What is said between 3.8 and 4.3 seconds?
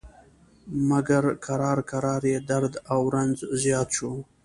شو.